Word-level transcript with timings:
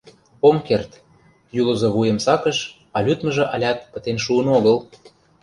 Ом 0.47 0.57
керт...— 0.67 0.91
юлызо 1.61 1.87
вуйым 1.95 2.17
сакыш, 2.25 2.57
а 2.95 2.97
лӱдмыжӧ 3.05 3.43
алят 3.53 3.79
пытен 3.91 4.17
шуын 4.25 4.47
огыл. 4.57 4.77